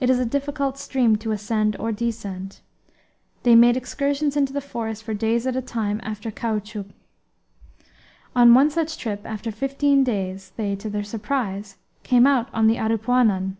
It 0.00 0.10
is 0.10 0.18
a 0.18 0.26
difficult 0.26 0.78
stream 0.78 1.14
to 1.14 1.30
ascend 1.30 1.76
or 1.78 1.92
descend. 1.92 2.58
They 3.44 3.54
made 3.54 3.76
excursions 3.76 4.36
into 4.36 4.52
the 4.52 4.60
forest 4.60 5.04
for 5.04 5.14
days 5.14 5.46
at 5.46 5.54
a 5.54 5.62
time 5.62 6.00
after 6.02 6.32
caoutchouc. 6.32 6.86
On 8.34 8.52
one 8.54 8.68
such 8.68 8.98
trip, 8.98 9.20
after 9.24 9.52
fifteen 9.52 10.02
days 10.02 10.50
they, 10.56 10.74
to 10.74 10.90
their 10.90 11.04
surprise, 11.04 11.76
came 12.02 12.26
out 12.26 12.52
on 12.52 12.66
the 12.66 12.78
Aripuanan. 12.78 13.56